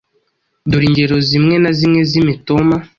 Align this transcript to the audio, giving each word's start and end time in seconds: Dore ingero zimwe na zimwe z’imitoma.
Dore 0.69 0.85
ingero 0.89 1.15
zimwe 1.29 1.55
na 1.63 1.71
zimwe 1.77 2.01
z’imitoma. 2.09 2.75